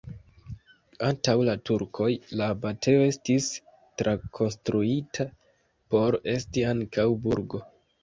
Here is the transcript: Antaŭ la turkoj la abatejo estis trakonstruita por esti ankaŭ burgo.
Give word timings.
Antaŭ 1.09 1.35
la 1.49 1.55
turkoj 1.71 2.07
la 2.41 2.47
abatejo 2.55 3.05
estis 3.11 3.51
trakonstruita 4.05 5.29
por 5.95 6.23
esti 6.37 6.69
ankaŭ 6.75 7.11
burgo. 7.29 7.67